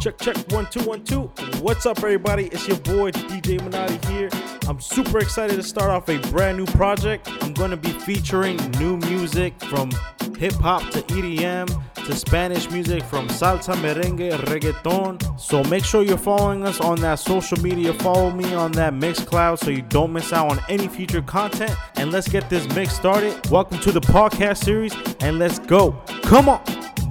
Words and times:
Check, 0.00 0.16
check, 0.18 0.36
one, 0.52 0.66
two, 0.66 0.82
one, 0.82 1.02
two. 1.02 1.22
What's 1.60 1.84
up, 1.84 1.98
everybody? 1.98 2.46
It's 2.46 2.68
your 2.68 2.76
boy 2.78 3.10
DJ 3.10 3.60
Minotti 3.60 3.98
here. 4.06 4.30
I'm 4.68 4.80
super 4.80 5.18
excited 5.18 5.56
to 5.56 5.62
start 5.64 5.90
off 5.90 6.08
a 6.08 6.18
brand 6.30 6.56
new 6.56 6.66
project. 6.66 7.28
I'm 7.42 7.52
going 7.52 7.72
to 7.72 7.76
be 7.76 7.90
featuring 7.90 8.58
new 8.78 8.96
music 8.98 9.60
from 9.64 9.90
hip 10.38 10.52
hop 10.52 10.88
to 10.90 11.02
EDM 11.02 11.66
to 11.94 12.14
Spanish 12.14 12.70
music 12.70 13.02
from 13.02 13.26
salsa, 13.26 13.74
merengue, 13.74 14.30
reggaeton. 14.42 15.40
So 15.40 15.64
make 15.64 15.84
sure 15.84 16.04
you're 16.04 16.16
following 16.16 16.62
us 16.64 16.80
on 16.80 17.00
that 17.00 17.16
social 17.16 17.58
media. 17.58 17.92
Follow 17.94 18.30
me 18.30 18.54
on 18.54 18.70
that 18.72 18.92
Mixcloud 18.92 19.58
so 19.58 19.70
you 19.70 19.82
don't 19.82 20.12
miss 20.12 20.32
out 20.32 20.48
on 20.48 20.60
any 20.68 20.86
future 20.86 21.22
content. 21.22 21.74
And 21.96 22.12
let's 22.12 22.28
get 22.28 22.48
this 22.48 22.68
mix 22.72 22.92
started. 22.92 23.50
Welcome 23.50 23.80
to 23.80 23.90
the 23.90 24.00
podcast 24.00 24.62
series 24.62 24.94
and 25.20 25.40
let's 25.40 25.58
go. 25.58 25.90
Come 26.22 26.48
on, 26.48 26.62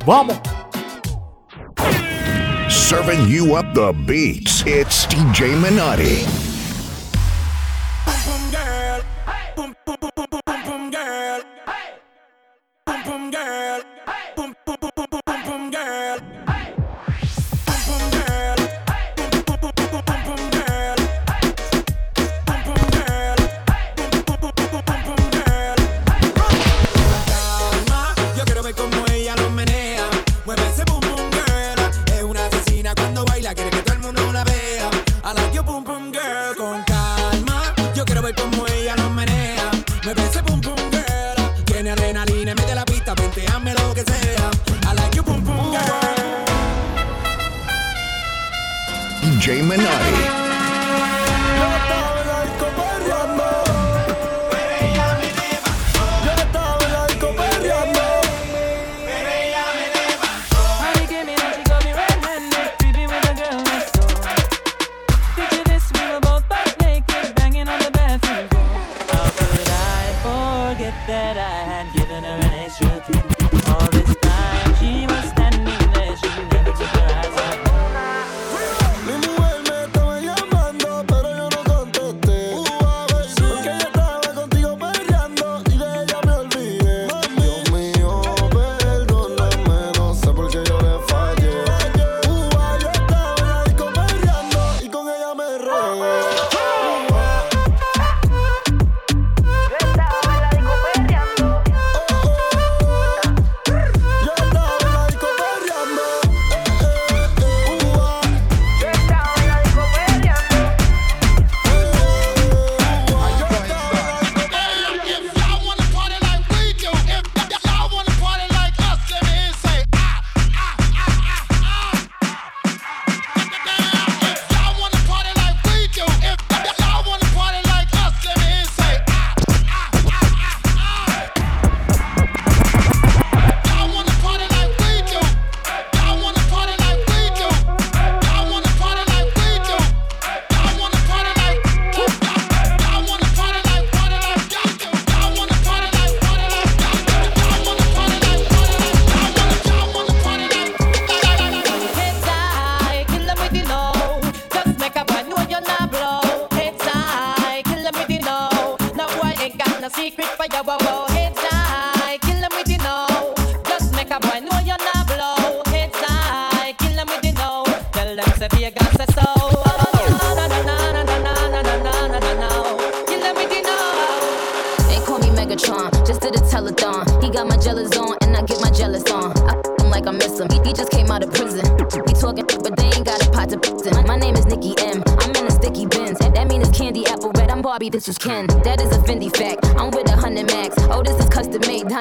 vamos 0.05 0.56
serving 2.69 3.27
you 3.27 3.55
up 3.55 3.73
the 3.73 3.93
beats. 4.05 4.63
It's 4.65 5.05
DJ 5.07 5.59
Minotti. 5.61 6.25
Boom, 8.05 8.19
boom, 8.25 8.51
girl. 8.51 9.01
Boom, 9.55 9.75
boom. 9.85 9.97
Boom, 12.85 13.03
boom, 13.03 13.31
girl. 13.31 13.96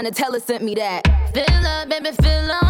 Donatella 0.07 0.41
sent 0.41 0.63
me 0.63 0.75
that. 0.77 1.03
Fill 1.35 1.67
up, 1.67 1.89
baby, 1.89 2.13
fill 2.23 2.51
up. 2.53 2.66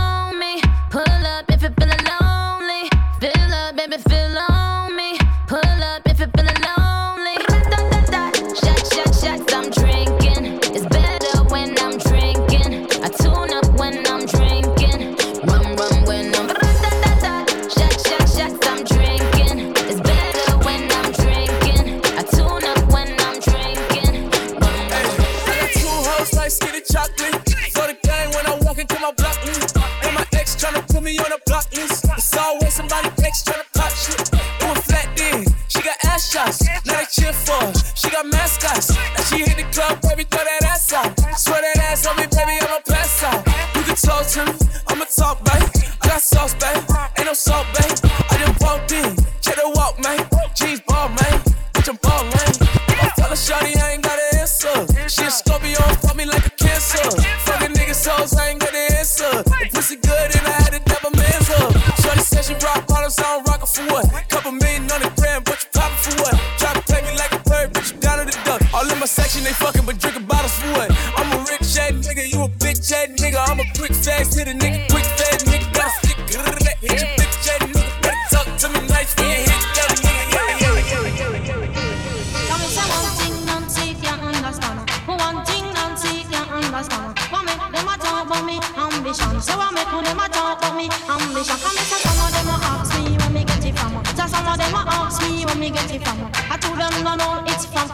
I'm 51.88 51.94
ball, 52.02 52.24
man. 52.24 52.32
I 52.32 53.12
tell 53.16 53.30
a 53.30 53.36
shawty 53.36 53.85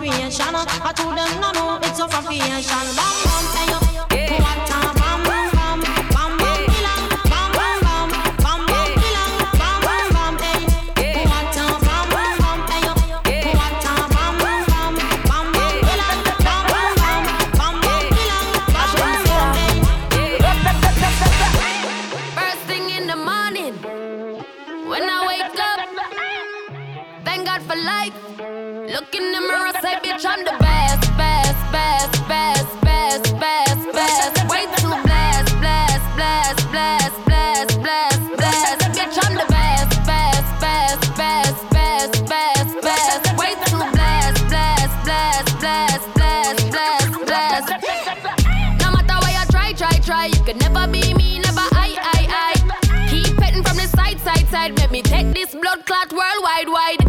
from 0.02 0.10
creation. 0.10 0.54
Uh, 0.54 0.64
I 0.82 0.92
told 0.92 1.16
them 1.16 1.40
no 1.40 1.50
no, 1.52 1.78
it's 1.82 2.00
a 2.00 2.08
from 2.08 2.24
creation. 2.24 2.86
Bam 2.96 3.14
bam, 3.24 3.44
hey 3.54 4.28
yo, 4.28 4.42
what 4.42 4.71
I'm 30.24 30.44
the 30.44 30.56
best, 30.60 31.00
best, 31.16 31.72
best, 31.72 32.28
best, 32.28 32.80
best, 32.80 33.40
best, 33.40 33.40
best. 33.40 33.90
Blessed, 33.90 34.46
blessed, 34.46 35.58
blessed, 35.58 36.66
blessed, 36.70 37.24
blessed, 37.26 37.80
blessed, 37.82 38.36
blessed. 38.36 38.80
Bitch, 38.94 39.18
I'm 39.18 39.34
the 39.34 39.46
best, 39.50 39.90
best, 40.06 40.46
best, 40.60 41.02
best, 41.18 41.74
best, 41.74 42.28
best, 42.28 42.80
best. 42.80 42.80
Blessed, 42.80 43.34
blessed, 43.34 44.46
blessed, 44.46 45.02
blessed, 45.08 46.14
blessed, 46.14 46.14
blessed, 46.70 47.26
blessed. 47.26 47.70
No 48.78 48.92
matter 48.92 49.18
you 49.26 49.44
try, 49.50 49.72
try, 49.72 49.98
try, 49.98 50.26
you 50.26 50.54
never 50.54 50.86
be 50.86 51.14
me, 51.14 51.40
never 51.40 51.66
I, 51.72 51.98
I, 51.98 52.20
I. 52.30 53.08
Keep 53.10 53.38
petting 53.38 53.64
from 53.64 53.76
the 53.76 53.88
side, 53.88 54.20
side, 54.20 54.46
side. 54.48 54.78
Make 54.78 54.92
me 54.92 55.02
take 55.02 55.34
this 55.34 55.52
blood 55.52 55.84
clot 55.84 56.12
worldwide, 56.12 56.68
wide. 56.68 57.01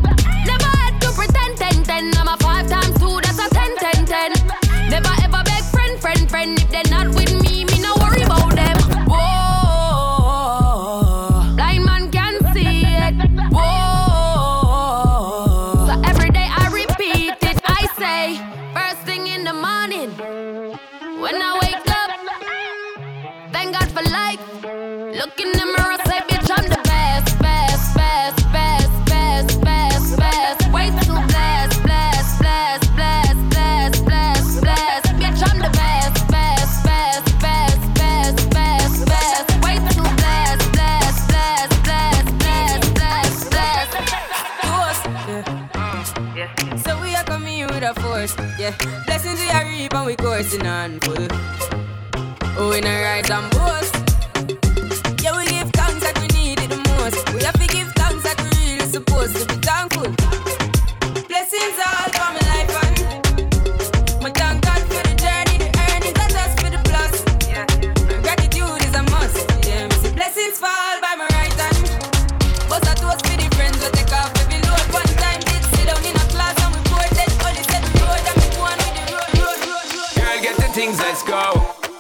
Things, 80.84 81.00
let's 81.00 81.24
go. 81.24 81.54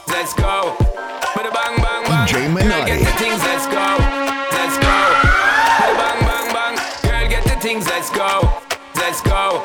Let's 0.09 0.33
go. 0.33 0.75
With 1.35 1.47
a 1.47 1.51
bang, 1.56 1.75
bang, 1.80 2.03
bang. 2.03 2.27
DJ 2.27 2.51
Girl, 2.51 2.85
get 2.85 3.00
the 3.00 3.13
things, 3.15 3.41
let's 3.47 3.65
go. 3.68 3.88
Let's 4.51 4.77
go. 4.83 4.97
With 5.80 5.94
a 5.94 5.97
bang, 6.01 6.19
bang, 6.27 6.47
bang. 6.51 6.75
Girl, 7.07 7.30
get 7.30 7.44
the 7.45 7.56
things, 7.62 7.88
let's 7.88 8.09
go. 8.09 8.41
Let's 8.95 9.21
go. 9.21 9.63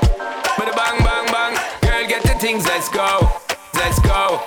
With 0.57 0.71
a 0.73 0.77
bang, 0.77 0.99
bang, 1.03 1.27
bang. 1.35 1.55
Girl, 1.83 2.07
get 2.07 2.23
the 2.23 2.35
things, 2.39 2.65
let's 2.67 2.89
go. 2.89 3.29
Let's 3.75 3.99
go. 4.01 4.41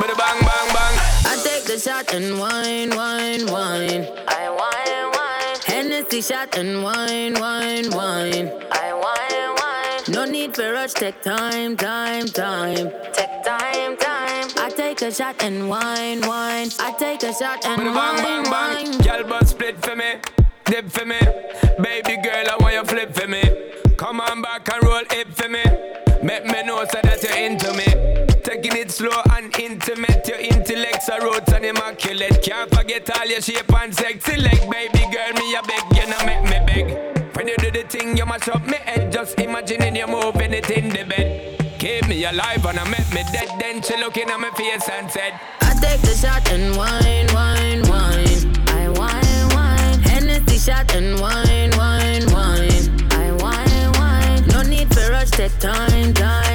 With 0.00 0.10
a 0.10 0.16
bang, 0.16 0.40
bang, 0.48 0.68
bang. 0.76 0.94
I 1.28 1.36
take 1.44 1.64
the 1.64 1.78
shot 1.78 2.14
and 2.14 2.38
wine, 2.38 2.96
wine, 2.96 3.44
wine. 3.52 4.06
I 4.28 4.48
wine, 4.48 5.06
wine, 5.12 5.56
Hennessy 5.66 6.22
shot 6.22 6.56
and 6.56 6.82
wine, 6.82 7.34
wine, 7.34 7.90
wine. 7.90 8.48
I 8.72 8.94
wine, 8.94 9.48
wine. 9.48 9.55
No 10.16 10.24
need 10.24 10.56
for 10.56 10.72
rush, 10.72 10.94
take 10.94 11.20
time, 11.20 11.76
time, 11.76 12.26
time. 12.28 12.90
Take 13.12 13.44
time, 13.44 13.98
time. 13.98 14.48
I 14.56 14.72
take 14.74 15.02
a 15.02 15.12
shot 15.12 15.42
and 15.44 15.68
wine, 15.68 16.22
wine. 16.22 16.70
I 16.80 16.94
take 16.98 17.22
a 17.22 17.34
shot 17.34 17.66
and 17.66 17.84
wine, 17.84 17.88
a 17.88 17.92
bang, 17.92 18.16
bang, 18.22 18.50
wine, 18.50 18.74
bang. 18.74 18.90
wine. 18.92 18.98
Girl, 19.02 19.28
but 19.28 19.46
split 19.46 19.84
for 19.84 19.94
me. 19.94 20.14
Dip 20.64 20.90
for 20.90 21.04
me. 21.04 21.18
Baby 21.82 22.16
girl, 22.22 22.46
I 22.48 22.56
want 22.60 22.72
you 22.72 22.84
flip 22.84 23.14
for 23.14 23.28
me. 23.28 23.42
Come 23.98 24.22
on 24.22 24.40
back 24.40 24.66
and 24.72 24.82
roll 24.84 25.02
it 25.10 25.34
for 25.34 25.50
me. 25.50 25.62
Make 26.22 26.46
me 26.46 26.62
know 26.62 26.82
so 26.86 26.98
that 27.02 27.22
you're 27.22 27.36
into 27.36 27.74
me. 27.74 27.84
Taking 28.42 28.76
it 28.76 28.90
slow 28.90 29.20
and 29.36 29.54
intimate. 29.60 30.26
Your 30.26 30.38
intellect's 30.38 31.10
a 31.10 31.20
roots 31.20 31.52
and 31.52 31.64
immaculate. 31.66 32.42
Can't 32.42 32.74
forget 32.74 33.10
all 33.18 33.26
your 33.26 33.42
shape 33.42 33.70
and 33.80 33.94
sexy 33.94 34.40
leg. 34.40 34.60
Baby 34.70 35.04
girl, 35.12 35.32
me 35.34 35.54
a 35.54 35.62
beg, 35.62 35.75
you 38.16 38.26
mash 38.26 38.48
up 38.48 38.64
me 38.66 38.76
head. 38.78 39.12
Just 39.12 39.38
imagining 39.40 39.96
you 39.96 40.06
moving 40.06 40.52
it 40.52 40.70
in 40.70 40.88
the 40.88 41.04
bed. 41.04 41.58
Keep 41.78 42.08
me 42.08 42.24
alive 42.24 42.64
and 42.64 42.78
I 42.78 42.84
make 42.88 43.12
me 43.12 43.22
dead. 43.32 43.48
Then 43.60 43.82
she 43.82 43.96
looking 43.96 44.30
at 44.30 44.40
my 44.40 44.50
face 44.50 44.88
and 44.88 45.10
said, 45.10 45.38
I 45.60 45.74
take 45.80 46.00
the 46.00 46.14
shot 46.14 46.50
and 46.50 46.76
wine, 46.76 47.28
wine, 47.34 47.82
wine. 47.88 48.68
I 48.68 48.88
wine, 48.88 49.48
wine. 49.54 50.00
Hennessy 50.02 50.58
shot 50.58 50.94
and 50.94 51.20
wine, 51.20 51.70
wine, 51.76 52.26
wine. 52.32 53.12
I 53.12 53.32
wine, 53.42 53.92
wine. 53.98 54.46
No 54.48 54.62
need 54.62 54.92
for 54.94 55.10
rush, 55.10 55.30
take 55.30 55.58
time, 55.58 56.14
time. 56.14 56.45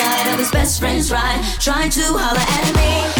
side 0.00 0.32
of 0.32 0.38
his 0.38 0.50
best 0.50 0.80
friend's 0.80 1.12
ride, 1.12 1.42
trying 1.58 1.90
to 1.90 2.00
holler 2.00 2.40
at 2.40 3.16
me. 3.16 3.19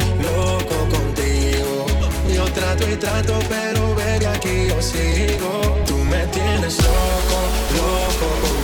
y 2.89 2.95
trato, 2.95 3.39
pero 3.49 3.95
baby, 3.95 4.25
aquí 4.25 4.67
yo 4.69 4.81
sigo. 4.81 5.61
Tú 5.85 5.97
me 5.97 6.25
tienes 6.27 6.77
loco, 6.77 7.39
loco. 7.75 8.60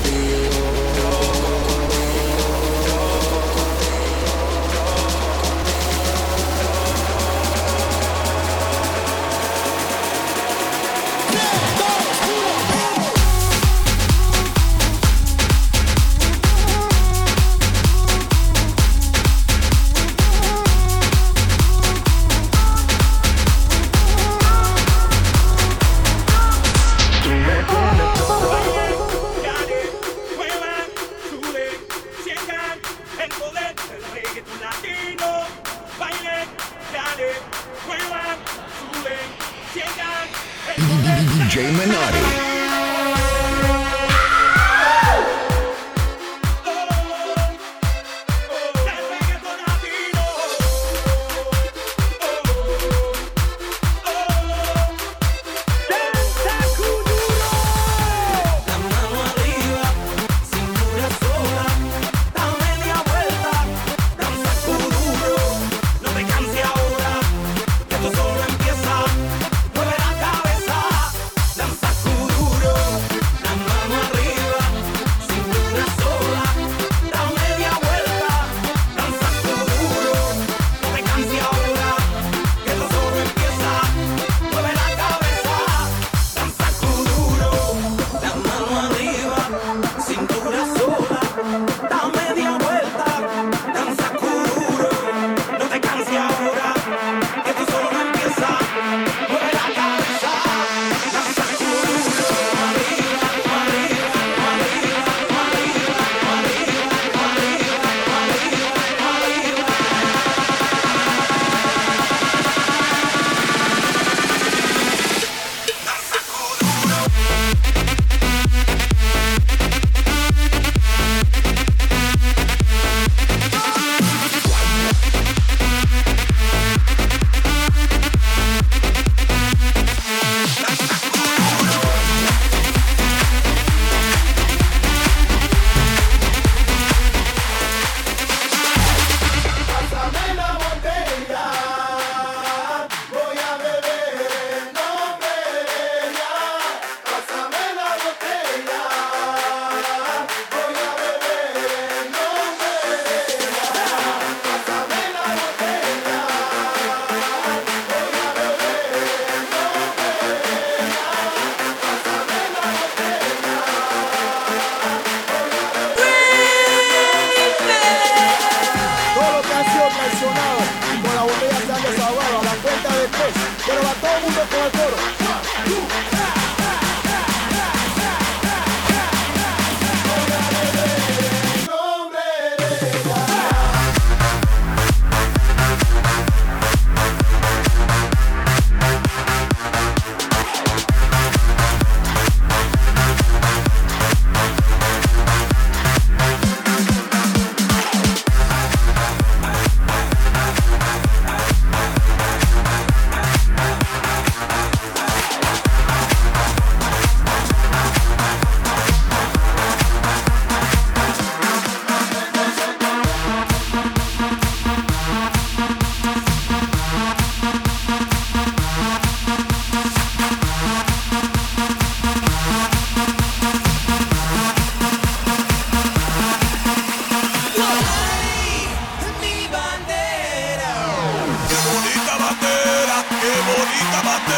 about 233.99 234.27
that. 234.27 234.36